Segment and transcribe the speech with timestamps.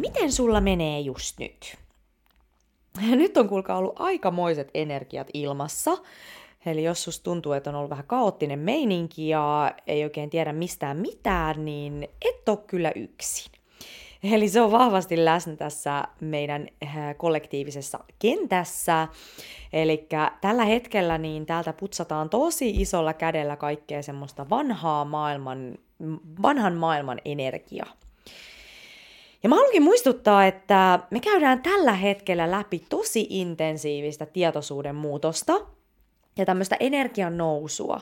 [0.00, 1.76] miten sulla menee just nyt?
[3.10, 5.98] Nyt on kuulkaa ollut aikamoiset energiat ilmassa.
[6.66, 10.96] Eli jos susta tuntuu, että on ollut vähän kaoottinen meininki ja ei oikein tiedä mistään
[10.96, 13.52] mitään, niin et ole kyllä yksin.
[14.22, 19.08] Eli se on vahvasti läsnä tässä meidän äh, kollektiivisessa kentässä.
[19.72, 20.08] Eli
[20.40, 25.78] tällä hetkellä niin täältä putsataan tosi isolla kädellä kaikkea semmoista vanhaa maailman,
[26.42, 27.92] vanhan maailman energiaa.
[29.42, 35.52] Ja mä haluankin muistuttaa, että me käydään tällä hetkellä läpi tosi intensiivistä tietoisuuden muutosta
[36.36, 38.00] ja tämmöistä energian nousua.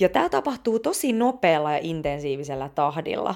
[0.00, 3.34] Ja tämä tapahtuu tosi nopealla ja intensiivisellä tahdilla.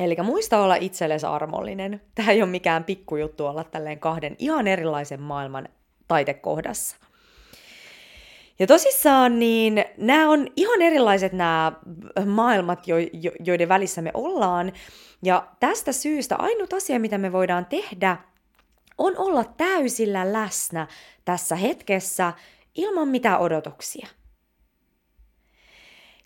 [0.00, 2.00] Eli muista olla itsellesi armollinen.
[2.14, 5.68] Tämä ei ole mikään pikkujuttu olla tälleen kahden ihan erilaisen maailman
[6.08, 6.96] taitekohdassa.
[8.58, 11.72] Ja tosissaan niin nämä on ihan erilaiset nämä
[12.26, 14.72] maailmat, jo, jo, joiden välissä me ollaan.
[15.22, 18.16] Ja tästä syystä ainut asia, mitä me voidaan tehdä,
[18.98, 20.86] on olla täysillä läsnä
[21.24, 22.32] tässä hetkessä
[22.74, 24.08] ilman mitään odotuksia.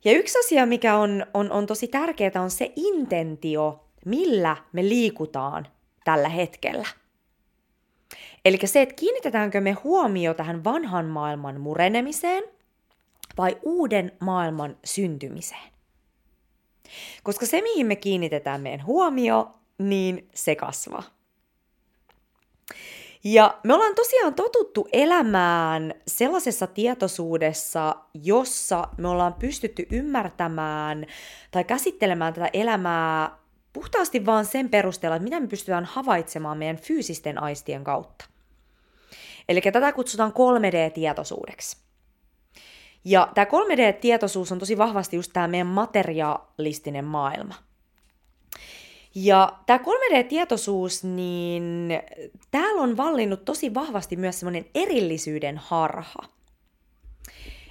[0.05, 5.67] Ja yksi asia, mikä on, on, on tosi tärkeää, on se intentio, millä me liikutaan
[6.05, 6.87] tällä hetkellä.
[8.45, 12.45] Eli se, että kiinnitetäänkö me huomio tähän vanhan maailman murenemiseen
[13.39, 15.74] vai uuden maailman syntymiseen.
[17.23, 21.03] Koska se, mihin me kiinnitetään meidän huomio, niin se kasvaa.
[23.25, 31.07] Ja me ollaan tosiaan totuttu elämään sellaisessa tietoisuudessa, jossa me ollaan pystytty ymmärtämään
[31.51, 33.39] tai käsittelemään tätä elämää
[33.73, 38.25] puhtaasti vaan sen perusteella, että mitä me pystytään havaitsemaan meidän fyysisten aistien kautta.
[39.49, 41.84] Eli tätä kutsutaan 3D-tietoisuudeksi.
[43.05, 47.55] Ja tämä 3D-tietoisuus on tosi vahvasti just tämä meidän materialistinen maailma.
[49.15, 51.89] Ja tämä 3D-tietoisuus, niin
[52.51, 56.23] täällä on vallinnut tosi vahvasti myös semmoinen erillisyyden harha.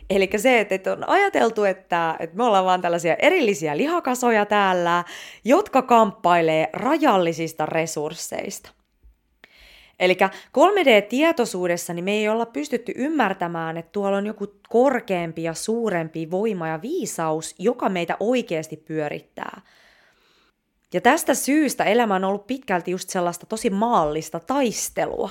[0.09, 5.03] Eli se, että on ajateltu, että, että me ollaan vaan tällaisia erillisiä lihakasoja täällä,
[5.46, 8.69] jotka kamppailee rajallisista resursseista.
[10.00, 10.18] Eli
[10.58, 16.68] 3D-tietoisuudessa niin me ei olla pystytty ymmärtämään, että tuolla on joku korkeampi ja suurempi voima
[16.68, 19.62] ja viisaus, joka meitä oikeasti pyörittää.
[20.94, 25.30] Ja tästä syystä elämä on ollut pitkälti just sellaista tosi maallista taistelua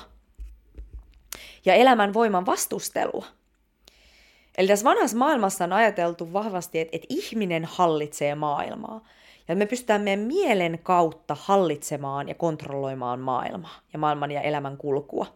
[1.64, 3.26] ja elämän voiman vastustelua.
[4.58, 9.04] Eli tässä vanhassa maailmassa on ajateltu vahvasti, että, että ihminen hallitsee maailmaa.
[9.48, 15.26] Ja me pystytään meidän mielen kautta hallitsemaan ja kontrolloimaan maailmaa ja maailman ja elämän kulkua.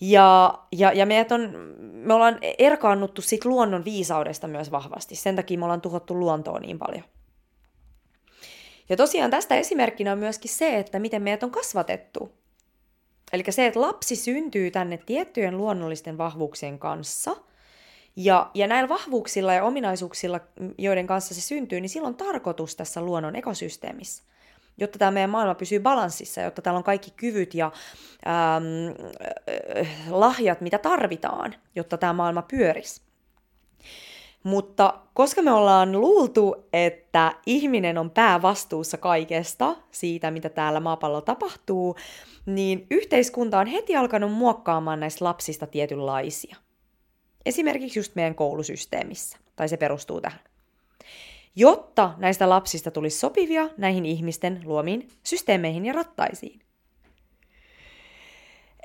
[0.00, 5.16] Ja, ja, ja on, me ollaan erkaannuttu siitä luonnon viisaudesta myös vahvasti.
[5.16, 7.04] Sen takia me ollaan tuhottu luontoa niin paljon.
[8.88, 12.32] Ja tosiaan tästä esimerkkinä on myöskin se, että miten meidät on kasvatettu.
[13.32, 17.36] Eli se, että lapsi syntyy tänne tiettyjen luonnollisten vahvuuksien kanssa–
[18.16, 20.40] ja, ja näillä vahvuuksilla ja ominaisuuksilla,
[20.78, 24.22] joiden kanssa se syntyy, niin sillä on tarkoitus tässä luonnon ekosysteemissä
[24.78, 27.72] jotta tämä meidän maailma pysyy balanssissa, jotta täällä on kaikki kyvyt ja
[28.26, 28.64] ähm,
[29.78, 33.02] äh, lahjat, mitä tarvitaan, jotta tämä maailma pyörisi.
[34.42, 41.96] Mutta koska me ollaan luultu, että ihminen on päävastuussa kaikesta siitä, mitä täällä maapallolla tapahtuu,
[42.46, 46.56] niin yhteiskunta on heti alkanut muokkaamaan näistä lapsista tietynlaisia.
[47.46, 50.40] Esimerkiksi just meidän koulusysteemissä, tai se perustuu tähän.
[51.56, 56.60] Jotta näistä lapsista tulisi sopivia näihin ihmisten luomiin systeemeihin ja rattaisiin.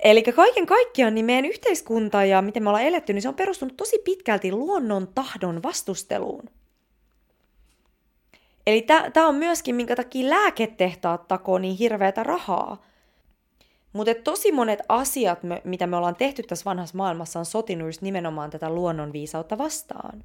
[0.03, 3.77] Eli kaiken kaikkiaan niin meidän yhteiskunta ja miten me ollaan eletty, niin se on perustunut
[3.77, 6.49] tosi pitkälti luonnon tahdon vastusteluun.
[8.67, 12.90] Eli tämä on myöskin, minkä takia lääketehtaat takoo niin hirveätä rahaa.
[13.93, 18.01] Mutta tosi monet asiat, me, mitä me ollaan tehty tässä vanhassa maailmassa, on sotinut just
[18.01, 20.23] nimenomaan tätä luonnonviisautta vastaan.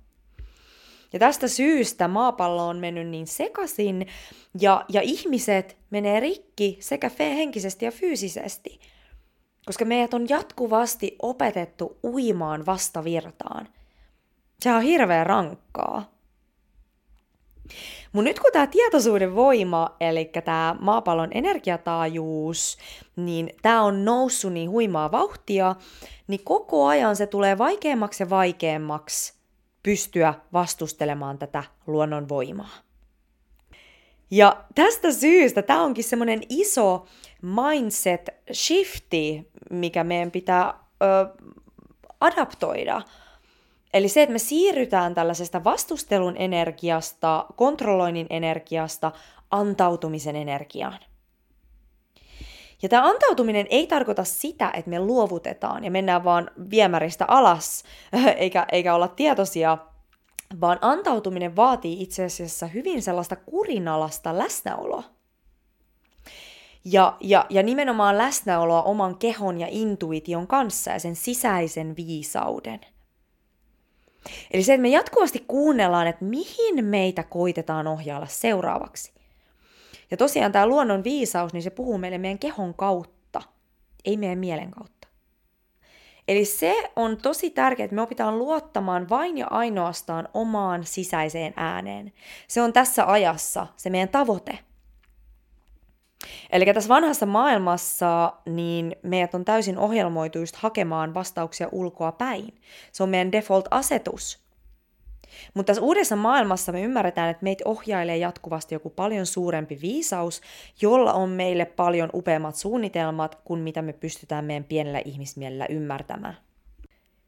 [1.12, 4.06] Ja tästä syystä maapallo on mennyt niin sekaisin
[4.61, 8.81] ja, ja ihmiset menee rikki sekä henkisesti ja fyysisesti.
[9.67, 13.69] Koska meidät on jatkuvasti opetettu uimaan vastavirtaan.
[14.62, 16.12] Se on hirveän rankkaa.
[18.16, 22.78] Mutta nyt kun tämä tietoisuuden voima, eli tämä maapallon energiataajuus,
[23.16, 25.74] niin tämä on noussut niin huimaa vauhtia,
[26.26, 29.34] niin koko ajan se tulee vaikeammaksi ja vaikeammaksi
[29.82, 32.70] pystyä vastustelemaan tätä luonnon voimaa.
[34.30, 37.06] Ja tästä syystä tämä onkin semmoinen iso
[37.42, 41.06] mindset shifti, mikä meidän pitää ö,
[42.20, 43.02] adaptoida–
[43.94, 49.12] Eli se, että me siirrytään tällaisesta vastustelun energiasta, kontrolloinnin energiasta
[49.50, 50.99] antautumisen energiaan.
[52.83, 57.85] Ja tämä antautuminen ei tarkoita sitä, että me luovutetaan ja mennään vaan viemäristä alas,
[58.37, 59.79] eikä, eikä olla tietoisia,
[60.61, 65.03] vaan antautuminen vaatii itse asiassa hyvin sellaista kurinalasta läsnäoloa.
[66.85, 72.81] Ja, ja, ja nimenomaan läsnäoloa oman kehon ja intuition kanssa ja sen sisäisen viisauden.
[74.50, 79.12] Eli se, että me jatkuvasti kuunnellaan, että mihin meitä koitetaan ohjailla seuraavaksi.
[80.11, 83.43] Ja tosiaan tämä luonnon viisaus, niin se puhuu meille meidän kehon kautta,
[84.05, 85.08] ei meidän mielen kautta.
[86.28, 92.12] Eli se on tosi tärkeää, että me opitaan luottamaan vain ja ainoastaan omaan sisäiseen ääneen.
[92.49, 94.58] Se on tässä ajassa se meidän tavoite.
[96.50, 102.60] Eli tässä vanhassa maailmassa niin meidät on täysin ohjelmoitu just hakemaan vastauksia ulkoa päin.
[102.92, 104.46] Se on meidän default-asetus.
[105.54, 110.40] Mutta tässä uudessa maailmassa me ymmärretään, että meitä ohjailee jatkuvasti joku paljon suurempi viisaus,
[110.82, 116.36] jolla on meille paljon upeammat suunnitelmat kuin mitä me pystytään meidän pienellä ihmismielellä ymmärtämään.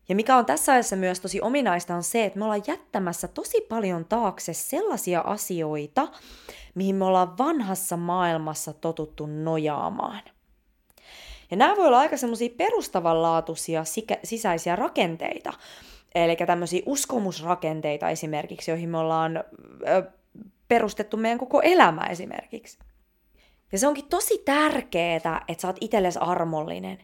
[0.08, 3.60] Ja mikä on tässä ajassa myös tosi ominaista on se, että me ollaan jättämässä tosi
[3.60, 6.08] paljon taakse sellaisia asioita,
[6.74, 10.22] mihin me ollaan vanhassa maailmassa totuttu nojaamaan.
[11.50, 13.82] Ja nämä voi olla aika semmoisia perustavanlaatuisia
[14.24, 15.52] sisäisiä rakenteita,
[16.14, 19.44] Eli tämmöisiä uskomusrakenteita esimerkiksi, joihin me ollaan
[20.68, 22.78] perustettu meidän koko elämä esimerkiksi.
[23.72, 26.98] Ja se onkin tosi tärkeää, että sä oot itsellesi armollinen.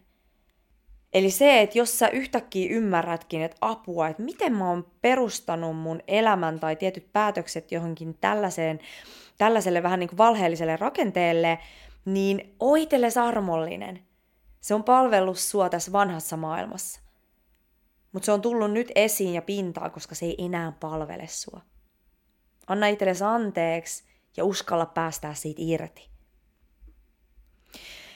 [1.15, 6.01] Eli se, että jos sä yhtäkkiä ymmärrätkin, että apua, että miten mä oon perustanut mun
[6.09, 8.81] elämän tai tietyt päätökset johonkin tällaiseen,
[9.39, 11.59] tällaiselle vähän niin kuin valheelliselle rakenteelle,
[12.05, 14.03] niin oitelles armollinen.
[14.61, 17.01] Se on palvellut sua tässä vanhassa maailmassa.
[18.13, 21.61] Mutta se on tullut nyt esiin ja pintaan, koska se ei enää palvele sua.
[22.67, 24.05] Anna itsellesi anteeksi
[24.37, 26.14] ja uskalla päästää siitä irti.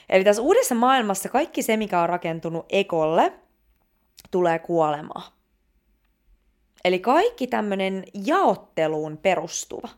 [0.09, 3.33] Eli tässä uudessa maailmassa kaikki se, mikä on rakentunut ekolle,
[4.31, 5.31] tulee kuolemaan.
[6.85, 9.89] Eli kaikki tämmöinen jaotteluun perustuva.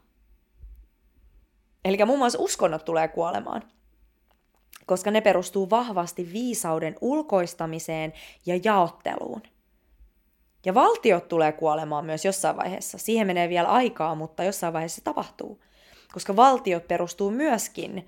[1.86, 3.64] Eli muun muassa uskonnot tulee kuolemaan,
[4.86, 8.14] koska ne perustuu vahvasti viisauden ulkoistamiseen
[8.46, 9.42] ja jaotteluun.
[10.66, 12.98] Ja valtiot tulee kuolemaan myös jossain vaiheessa.
[12.98, 15.64] Siihen menee vielä aikaa, mutta jossain vaiheessa se tapahtuu.
[16.14, 18.08] Koska valtiot perustuu myöskin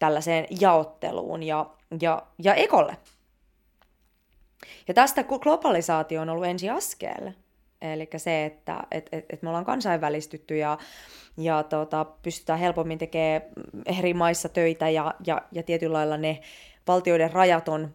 [0.00, 1.66] tällaiseen jaotteluun ja,
[2.00, 2.96] ja, ja ekolle.
[4.88, 7.32] Ja tästä globalisaatio on ollut ensi askel.
[7.82, 10.78] Eli se, että et, et, et me ollaan kansainvälistytty ja,
[11.36, 13.42] ja tota, pystytään helpommin tekemään
[13.98, 16.40] eri maissa töitä ja, ja, ja tietyllä lailla ne
[16.86, 17.94] valtioiden rajat on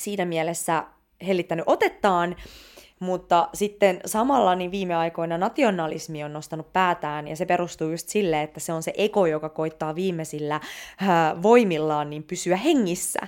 [0.00, 0.84] siinä mielessä
[1.26, 2.36] hellittänyt otettaan,
[3.02, 8.42] mutta sitten samalla niin viime aikoina nationalismi on nostanut päätään ja se perustuu just sille,
[8.42, 10.60] että se on se ego, joka koittaa viimeisillä
[11.00, 13.20] ää, voimillaan niin pysyä hengissä.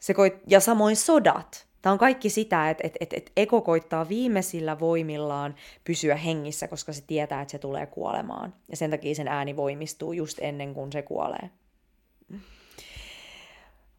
[0.00, 1.66] Se koit- ja samoin sodat.
[1.82, 5.54] Tämä on kaikki sitä, että et, et, et ego koittaa viimeisillä voimillaan
[5.84, 8.54] pysyä hengissä, koska se tietää, että se tulee kuolemaan.
[8.70, 11.50] Ja sen takia sen ääni voimistuu just ennen kuin se kuolee.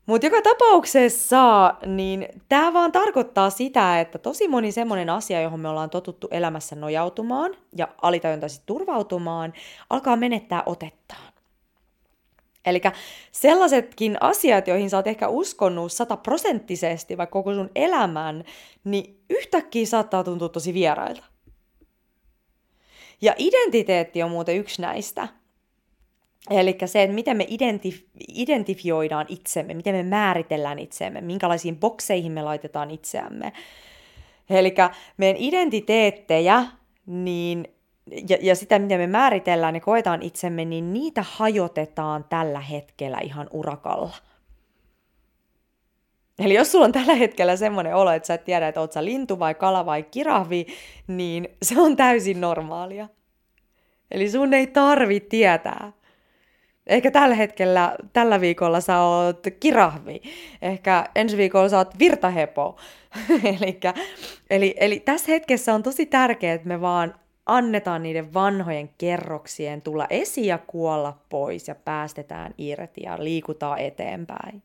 [0.10, 5.70] Mutta joka tapauksessa, niin tämä vaan tarkoittaa sitä, että tosi moni semmoinen asia, johon me
[5.70, 9.54] ollaan totuttu elämässä nojautumaan ja alitajuntaisesti turvautumaan,
[9.90, 11.34] alkaa menettää otettaan.
[12.66, 12.82] Eli
[13.32, 18.44] sellaisetkin asiat, joihin sä oot ehkä uskonnut sataprosenttisesti vaikka koko sun elämän,
[18.84, 21.24] niin yhtäkkiä saattaa tuntua tosi vierailta.
[23.22, 25.28] Ja identiteetti on muuten yksi näistä.
[26.50, 32.42] Eli se, että miten me identif- identifioidaan itsemme, miten me määritellään itsemme, minkälaisiin bokseihin me
[32.42, 33.54] laitetaan itseämme.
[34.50, 34.76] Eli
[35.18, 36.66] meidän identiteettejä
[37.06, 37.68] niin,
[38.30, 43.48] ja, ja sitä, miten me määritellään ja koetaan itsemme, niin niitä hajotetaan tällä hetkellä ihan
[43.52, 44.14] urakalla.
[46.40, 49.06] Eli jos sulla on tällä hetkellä semmoinen olo, että sä et tiedä, että oot sä
[49.06, 50.66] lintu vai kala vai kirahvi,
[51.08, 53.10] niin se on täysin normaalia.
[54.12, 55.92] Eli sun ei tarvi tietää.
[56.90, 60.22] Ehkä tällä hetkellä, tällä viikolla sä oot kirahvi.
[60.62, 62.78] Ehkä ensi viikolla sä oot virtahepo.
[63.60, 63.94] Elikkä,
[64.50, 67.16] eli, eli tässä hetkessä on tosi tärkeää, että me vaan
[67.46, 74.64] annetaan niiden vanhojen kerroksien tulla esiin ja kuolla pois ja päästetään irti ja liikutaan eteenpäin.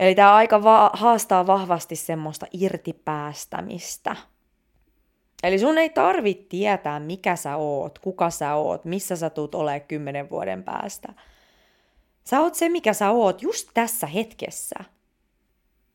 [0.00, 4.16] Eli tämä aika va- haastaa vahvasti semmoista irtipäästämistä–
[5.42, 9.80] Eli sun ei tarvitse tietää, mikä sä oot, kuka sä oot, missä sä tuut olemaan
[9.80, 11.08] kymmenen vuoden päästä.
[12.24, 14.76] Sä oot se, mikä sä oot just tässä hetkessä.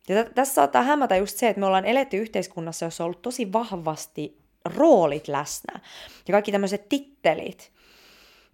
[0.09, 3.21] Ja t- tässä saattaa hämätä just se, että me ollaan eletty yhteiskunnassa, jossa on ollut
[3.21, 4.37] tosi vahvasti
[4.75, 5.79] roolit läsnä.
[6.27, 7.71] Ja kaikki tämmöiset tittelit.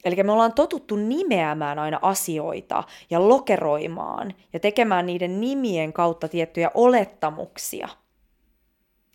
[0.06, 6.72] Eli me ollaan totuttu nimeämään aina asioita ja lokeroimaan ja tekemään niiden nimien kautta tiettyjä
[6.74, 7.90] olettamuksia.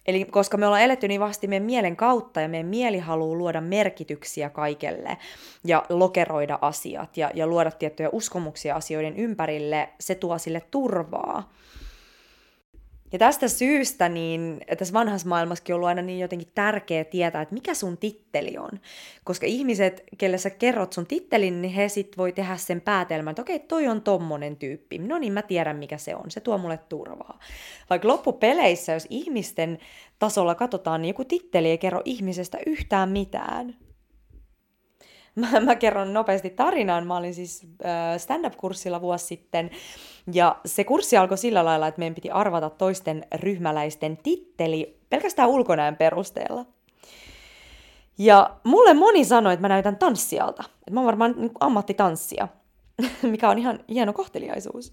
[0.06, 3.60] Eli koska me ollaan eletty niin vasti meidän mielen kautta ja meidän mieli haluaa luoda
[3.60, 5.16] merkityksiä kaikelle
[5.64, 11.52] ja lokeroida asiat ja, ja luoda tiettyjä uskomuksia asioiden ympärille, se tuo sille turvaa.
[13.12, 17.54] Ja tästä syystä niin tässä vanhassa maailmassakin on ollut aina niin jotenkin tärkeää tietää, että
[17.54, 18.70] mikä sun titteli on.
[19.24, 23.42] Koska ihmiset, kelle sä kerrot sun tittelin, niin he sit voi tehdä sen päätelmän, että
[23.42, 24.98] okei, toi on tommonen tyyppi.
[24.98, 26.30] No niin, mä tiedän mikä se on.
[26.30, 27.38] Se tuo mulle turvaa.
[27.90, 29.78] Vaikka loppupeleissä, jos ihmisten
[30.18, 33.76] tasolla katsotaan, niin joku titteli ei kerro ihmisestä yhtään mitään.
[35.40, 37.06] Mä, mä kerron nopeasti tarinan.
[37.06, 39.70] Mä olin siis äh, stand-up-kurssilla vuosi sitten,
[40.32, 45.96] ja se kurssi alkoi sillä lailla, että meidän piti arvata toisten ryhmäläisten titteli pelkästään ulkonäön
[45.96, 46.66] perusteella.
[48.18, 50.64] Ja mulle moni sanoi, että mä näytän tanssijalta.
[50.78, 52.48] Että mä oon varmaan niin ammattitanssia,
[53.22, 54.92] mikä on ihan hieno kohteliaisuus.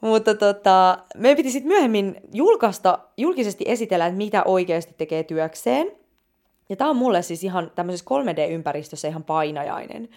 [0.00, 5.92] Mutta tota, meidän piti sitten myöhemmin julkaista, julkisesti esitellä, että mitä oikeasti tekee työkseen.
[6.68, 10.08] Ja tämä on mulle siis ihan tämmöisessä 3D-ympäristössä ihan painajainen.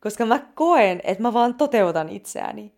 [0.00, 2.72] Koska mä koen, että mä vaan toteutan itseäni.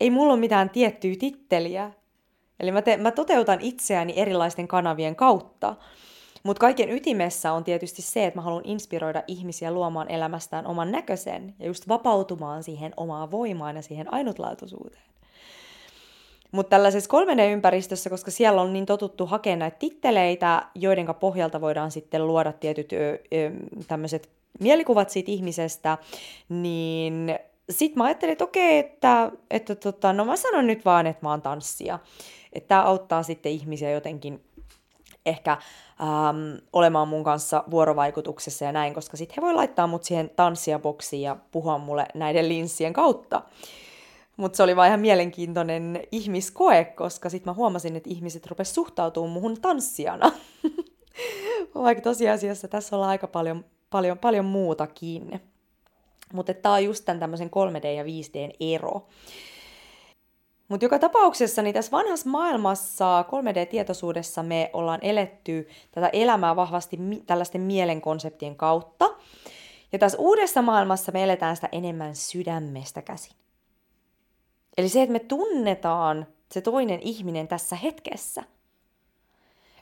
[0.00, 1.90] Ei mulla ole mitään tiettyä titteliä.
[2.60, 5.76] Eli mä, te- mä toteutan itseäni erilaisten kanavien kautta.
[6.42, 11.54] Mutta kaiken ytimessä on tietysti se, että mä haluan inspiroida ihmisiä luomaan elämästään oman näköisen
[11.58, 15.02] ja just vapautumaan siihen omaan voimaan ja siihen ainutlaatuisuuteen.
[16.52, 22.26] Mutta tällaisessa 3D-ympäristössä, koska siellä on niin totuttu hakemaan näitä titteleitä, joiden pohjalta voidaan sitten
[22.26, 22.90] luoda tietyt
[23.88, 24.28] tämmöiset
[24.60, 25.98] mielikuvat siitä ihmisestä,
[26.48, 27.38] niin
[27.70, 31.30] sitten mä ajattelin, että okei, että, että tota, no mä sanon nyt vaan, että mä
[31.30, 31.98] oon tanssija.
[32.52, 34.44] Että tämä auttaa sitten ihmisiä jotenkin
[35.26, 40.30] ehkä ähm, olemaan mun kanssa vuorovaikutuksessa ja näin, koska sitten he voi laittaa mut siihen
[40.36, 43.42] tanssiaboksiin ja puhua mulle näiden linssien kautta.
[44.36, 49.32] Mutta se oli vaan ihan mielenkiintoinen ihmiskoe, koska sitten mä huomasin, että ihmiset rupesivat suhtautumaan
[49.32, 50.32] muhun tanssijana.
[51.74, 55.40] Vaikka tosiasiassa tässä ollaan aika paljon, paljon, paljon muutakin.
[56.32, 59.06] Mutta tämä on just tämän tämmöisen 3D ja 5D ero.
[60.68, 67.60] Mutta joka tapauksessa niin tässä vanhassa maailmassa 3D-tietoisuudessa me ollaan eletty tätä elämää vahvasti tällaisten
[67.60, 69.10] mielenkonseptien kautta.
[69.92, 73.32] Ja tässä uudessa maailmassa me eletään sitä enemmän sydämestä käsin.
[74.76, 78.42] Eli se, että me tunnetaan se toinen ihminen tässä hetkessä.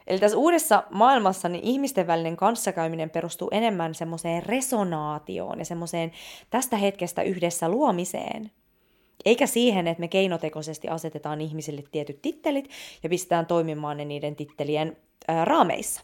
[0.09, 6.13] Eli tässä uudessa maailmassa niin ihmisten välinen kanssakäyminen perustuu enemmän semmoiseen resonaatioon ja semmoiseen
[6.51, 8.51] tästä hetkestä yhdessä luomiseen.
[9.25, 12.71] Eikä siihen, että me keinotekoisesti asetetaan ihmisille tietyt tittelit
[13.03, 14.97] ja pistetään toimimaan ne niiden tittelien
[15.29, 16.01] ää, raameissa.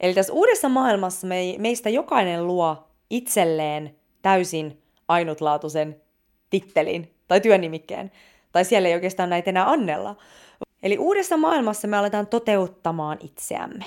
[0.00, 6.02] Eli tässä uudessa maailmassa me, meistä jokainen luo itselleen täysin ainutlaatuisen
[6.50, 8.12] tittelin tai työnimikkeen.
[8.52, 10.16] Tai siellä ei oikeastaan näitä enää annella.
[10.82, 13.84] Eli uudessa maailmassa me aletaan toteuttamaan itseämme.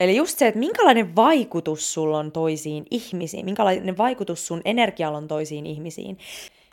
[0.00, 5.28] Eli just se, että minkälainen vaikutus sulla on toisiin ihmisiin, minkälainen vaikutus sun energialla on
[5.28, 6.18] toisiin ihmisiin,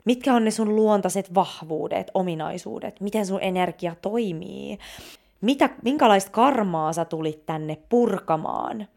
[0.05, 4.77] mitkä on ne sun luontaiset vahvuudet, ominaisuudet, miten sun energia toimii,
[5.41, 8.87] mitä, minkälaista karmaa sä tulit tänne purkamaan,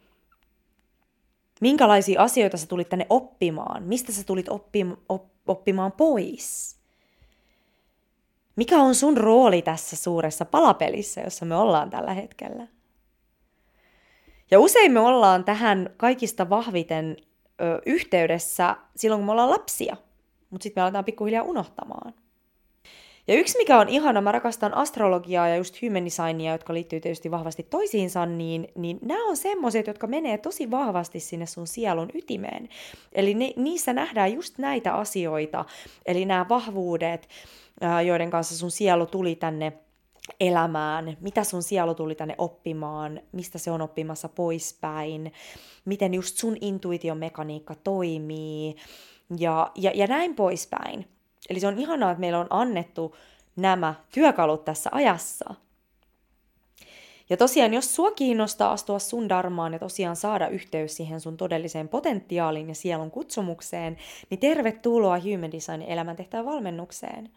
[1.61, 6.76] minkälaisia asioita sä tulit tänne oppimaan, mistä sä tulit oppim, op, oppimaan pois.
[8.56, 12.66] Mikä on sun rooli tässä suuressa palapelissä, jossa me ollaan tällä hetkellä?
[14.50, 17.16] Ja usein me ollaan tähän kaikista vahviten
[17.61, 19.97] ö, yhteydessä silloin, kun me ollaan lapsia,
[20.50, 22.14] mutta sitten me aletaan pikkuhiljaa unohtamaan.
[23.28, 27.30] Ja yksi, mikä on ihana, mä rakastan astrologiaa ja just human designia, jotka liittyy tietysti
[27.30, 32.68] vahvasti toisiinsa, niin, niin nämä on semmoiset, jotka menee tosi vahvasti sinne sun sielun ytimeen.
[33.12, 35.64] Eli ni, niissä nähdään just näitä asioita,
[36.06, 37.28] eli nämä vahvuudet,
[38.07, 39.73] joiden kanssa sun sielu tuli tänne
[40.41, 45.33] elämään, mitä sun sielu tuli tänne oppimaan, mistä se on oppimassa poispäin,
[45.85, 48.76] miten just sun intuitiomekaniikka toimii
[49.38, 51.09] ja, ja, ja näin poispäin.
[51.50, 53.17] Eli se on ihanaa, että meillä on annettu
[53.57, 55.55] nämä työkalut tässä ajassa.
[57.31, 61.88] Ja tosiaan, jos sua kiinnostaa astua sun darmaan ja tosiaan saada yhteys siihen sun todelliseen
[61.88, 63.97] potentiaaliin ja sielun kutsumukseen,
[64.31, 67.31] niin tervetuloa Human Design elämäntehtävän valmennukseen.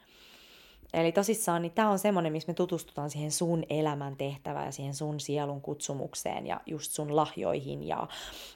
[0.95, 4.93] Eli tosissaan, niin tämä on semmoinen, missä me tutustutaan siihen sun elämän tehtävään ja siihen
[4.93, 8.07] sun sielun kutsumukseen ja just sun lahjoihin ja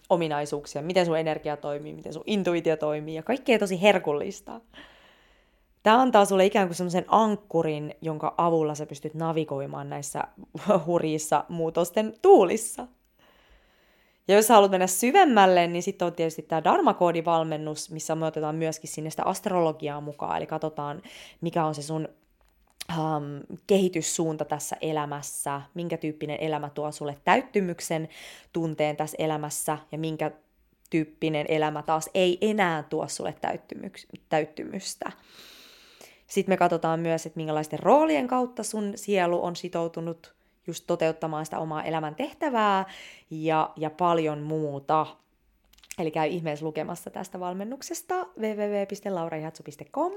[0.10, 4.62] ominaisuuksia, miten sun energia toimii, miten sun intuitio toimii ja kaikkea tosi herkullista.
[5.84, 10.24] Tämä antaa sulle ikään kuin semmoisen ankkurin, jonka avulla sä pystyt navigoimaan näissä
[10.86, 12.88] hurjissa muutosten tuulissa.
[14.28, 18.90] Ja jos haluat mennä syvemmälle, niin sitten on tietysti tämä Dharma-koodivalmennus, missä me otetaan myöskin
[18.90, 21.02] sinne sitä astrologiaa mukaan, eli katsotaan,
[21.42, 22.08] mikä on se sun
[22.98, 28.10] um, kehityssuunta tässä elämässä, minkä tyyppinen elämä tuo sulle täyttymyksen
[28.54, 30.32] tunteen tässä elämässä ja minkä
[30.90, 33.36] tyyppinen elämä taas ei enää tuo sulle
[34.30, 35.12] täyttymystä.
[36.28, 40.34] Sitten me katsotaan myös, että minkälaisten roolien kautta sun sielu on sitoutunut
[40.68, 42.86] just toteuttamaan sitä omaa elämän tehtävää
[43.30, 45.06] ja, ja paljon muuta.
[46.00, 50.12] Eli käy ihmeessä lukemassa tästä valmennuksesta www.lauraihatsu.com.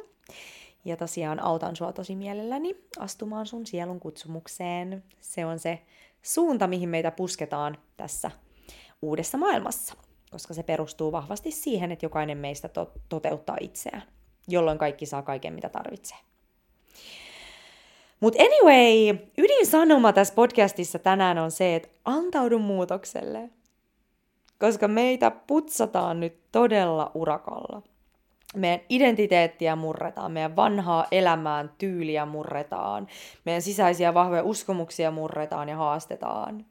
[0.84, 5.04] Ja tosiaan autan sua tosi mielelläni astumaan sun sielun kutsumukseen.
[5.20, 5.82] Se on se
[6.22, 8.30] suunta, mihin meitä pusketaan tässä
[9.02, 9.94] uudessa maailmassa,
[10.30, 14.02] koska se perustuu vahvasti siihen, että jokainen meistä to- toteuttaa itseään,
[14.48, 16.18] jolloin kaikki saa kaiken, mitä tarvitsee.
[18.20, 23.50] Mutta anyway, ydinsanoma tässä podcastissa tänään on se, että antaudu muutokselle.
[24.58, 27.82] Koska meitä putsataan nyt todella urakalla.
[28.56, 33.06] Meidän identiteettiä murretaan, meidän vanhaa elämään tyyliä murretaan,
[33.44, 36.64] meidän sisäisiä vahvoja uskomuksia murretaan ja haastetaan.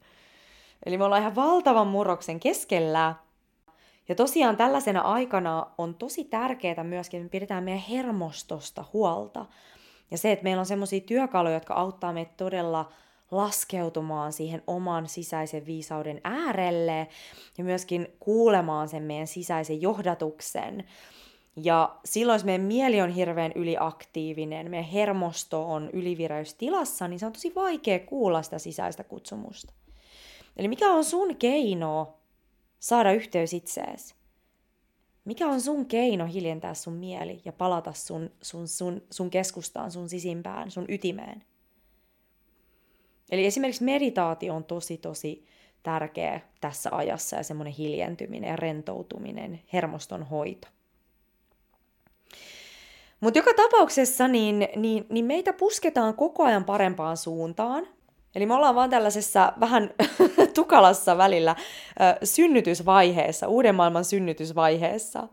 [0.86, 3.14] Eli me ollaan ihan valtavan murroksen keskellä.
[4.08, 9.46] Ja tosiaan tällaisena aikana on tosi tärkeää myöskin, että me pidetään meidän hermostosta huolta.
[10.10, 12.92] Ja se, että meillä on semmoisia työkaluja, jotka auttaa meitä todella
[13.30, 17.08] laskeutumaan siihen oman sisäisen viisauden äärelle
[17.58, 20.84] ja myöskin kuulemaan sen meidän sisäisen johdatuksen.
[21.56, 27.32] Ja silloin, jos meidän mieli on hirveän yliaktiivinen, meidän hermosto on ylivireystilassa, niin se on
[27.32, 29.72] tosi vaikea kuulla sitä sisäistä kutsumusta.
[30.56, 32.18] Eli mikä on sun keino
[32.80, 34.14] saada yhteys itseesi?
[35.24, 40.08] Mikä on sun keino hiljentää sun mieli ja palata sun, sun, sun, sun keskustaan, sun
[40.08, 41.44] sisimpään, sun ytimeen?
[43.30, 45.46] Eli esimerkiksi meditaatio on tosi tosi
[45.82, 50.68] tärkeä tässä ajassa ja semmoinen hiljentyminen ja rentoutuminen, hermoston hoito.
[53.20, 57.88] Mutta joka tapauksessa niin, niin, niin meitä pusketaan koko ajan parempaan suuntaan.
[58.34, 59.90] Eli me ollaan vaan tällaisessa vähän
[60.54, 65.28] tukalassa välillä äh, synnytysvaiheessa, uuden maailman synnytysvaiheessa.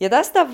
[0.00, 0.46] Ja tästä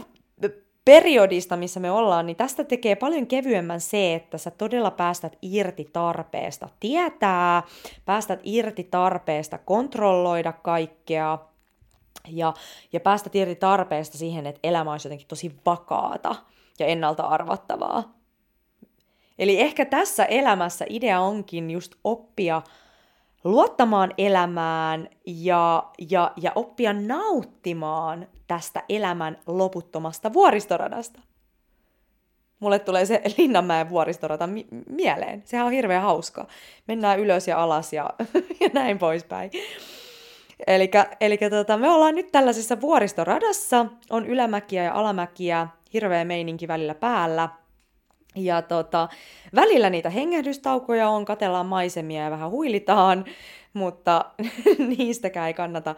[0.85, 5.89] periodista, missä me ollaan, niin tästä tekee paljon kevyemmän se, että sä todella päästät irti
[5.93, 7.63] tarpeesta tietää,
[8.05, 11.39] päästät irti tarpeesta kontrolloida kaikkea,
[12.29, 12.55] ja,
[12.93, 16.37] ja päästä irti tarpeesta siihen, että elämä olisi jotenkin tosi vakaata
[16.79, 18.15] ja ennalta arvattavaa.
[19.39, 22.63] Eli ehkä tässä elämässä idea onkin just oppia
[23.45, 31.21] luottamaan elämään ja, ja, ja oppia nauttimaan tästä elämän loputtomasta vuoristoradasta.
[32.61, 35.43] Mulle tulee se Linnanmäen vuoristorata mi- mieleen.
[35.45, 36.47] Sehän on hirveän hauska.
[36.89, 38.11] Mennään ylös ja alas ja,
[38.61, 39.51] ja näin poispäin.
[40.67, 47.49] Eli tota, me ollaan nyt tällaisessa vuoristoradassa, on ylämäkiä ja alamäkiä, hirveä meininki välillä päällä.
[48.37, 49.09] Ja tota,
[49.55, 53.25] välillä niitä hengähdystaukoja on, katellaan maisemia ja vähän huilitaan,
[53.73, 54.25] mutta
[54.99, 55.95] niistäkään ei kannata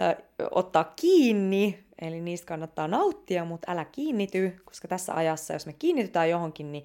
[0.00, 5.72] ö, ottaa kiinni, eli niistä kannattaa nauttia, mutta älä kiinnity, koska tässä ajassa, jos me
[5.72, 6.84] kiinnitytään johonkin, niin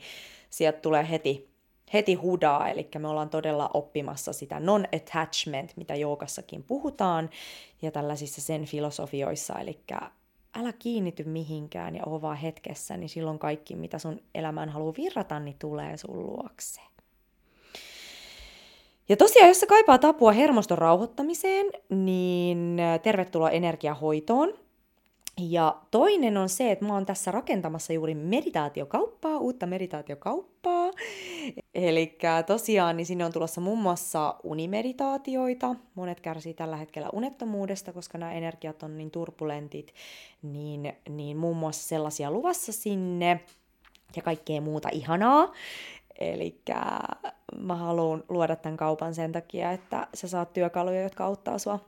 [0.49, 1.50] sieltä tulee heti
[1.93, 7.29] heti hudaa, eli me ollaan todella oppimassa sitä non-attachment, mitä joukassakin puhutaan,
[7.81, 9.79] ja tällaisissa sen filosofioissa, eli
[10.55, 15.39] älä kiinnity mihinkään ja oo vaan hetkessä, niin silloin kaikki, mitä sun elämään haluaa virrata,
[15.39, 16.81] niin tulee sun luokse.
[19.09, 24.53] Ja tosiaan, jos sä kaipaat apua hermoston rauhoittamiseen, niin tervetuloa energiahoitoon.
[25.49, 30.91] Ja toinen on se, että mä oon tässä rakentamassa juuri meditaatiokauppaa, uutta meditaatiokauppaa.
[31.75, 35.75] Eli tosiaan niin sinne on tulossa muun muassa unimeditaatioita.
[35.95, 39.93] Monet kärsii tällä hetkellä unettomuudesta, koska nämä energiat on niin turbulentit,
[40.41, 43.39] niin, niin muun muassa sellaisia luvassa sinne
[44.15, 45.51] ja kaikkea muuta ihanaa.
[46.19, 46.61] Eli
[47.57, 51.79] mä haluan luoda tämän kaupan sen takia, että sä saat työkaluja, jotka auttaa sua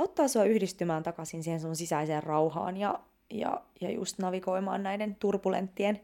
[0.00, 6.00] auttaa sua yhdistymään takaisin siihen sun sisäiseen rauhaan ja, ja, ja just navigoimaan näiden turbulenttien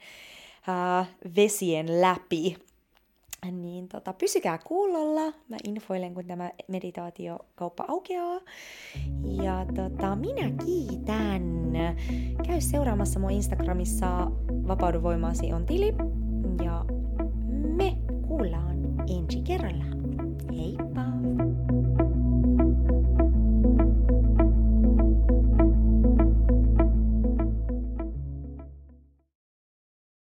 [0.67, 1.07] ää,
[1.37, 2.57] vesien läpi.
[3.53, 5.33] Niin tota, pysykää kuulolla.
[5.49, 8.41] Mä infoilen, kun tämä meditaatiokauppa aukeaa.
[9.43, 11.73] Ja tota, minä kiitän.
[12.47, 14.07] Käy seuraamassa mun Instagramissa
[14.69, 15.93] Vapaudu voimaasi on tili